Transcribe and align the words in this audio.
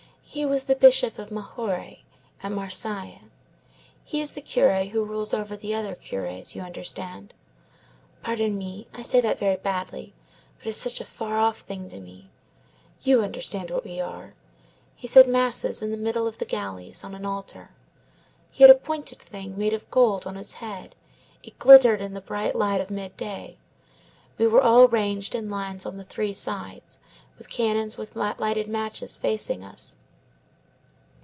He 0.33 0.45
was 0.45 0.63
the 0.63 0.75
Bishop 0.75 1.19
of 1.19 1.29
Majore 1.29 1.97
at 2.41 2.51
Marseilles. 2.53 3.19
He 4.05 4.21
is 4.21 4.31
the 4.31 4.41
curé 4.41 4.91
who 4.91 5.03
rules 5.03 5.33
over 5.33 5.57
the 5.57 5.75
other 5.75 5.93
curés, 5.93 6.55
you 6.55 6.61
understand. 6.61 7.33
Pardon 8.23 8.57
me, 8.57 8.87
I 8.93 9.01
say 9.01 9.19
that 9.19 9.37
very 9.39 9.57
badly; 9.57 10.13
but 10.57 10.67
it 10.67 10.69
is 10.69 10.77
such 10.77 11.01
a 11.01 11.05
far 11.05 11.37
off 11.37 11.59
thing 11.59 11.89
to 11.89 11.99
me! 11.99 12.29
You 13.01 13.21
understand 13.21 13.71
what 13.71 13.83
we 13.83 13.99
are! 13.99 14.33
He 14.95 15.05
said 15.05 15.27
mass 15.27 15.65
in 15.65 15.91
the 15.91 15.97
middle 15.97 16.27
of 16.27 16.37
the 16.37 16.45
galleys, 16.45 17.03
on 17.03 17.13
an 17.13 17.25
altar. 17.25 17.71
He 18.51 18.63
had 18.63 18.71
a 18.71 18.75
pointed 18.75 19.19
thing, 19.19 19.57
made 19.57 19.73
of 19.73 19.91
gold, 19.91 20.25
on 20.25 20.35
his 20.35 20.53
head; 20.53 20.95
it 21.43 21.59
glittered 21.59 21.99
in 21.99 22.13
the 22.13 22.21
bright 22.21 22.55
light 22.55 22.79
of 22.79 22.89
midday. 22.89 23.57
We 24.37 24.47
were 24.47 24.61
all 24.61 24.87
ranged 24.87 25.35
in 25.35 25.49
lines 25.49 25.85
on 25.85 25.97
the 25.97 26.05
three 26.05 26.31
sides, 26.31 26.99
with 27.37 27.49
cannons 27.49 27.97
with 27.97 28.15
lighted 28.15 28.69
matches 28.69 29.17
facing 29.17 29.65
us. 29.65 29.97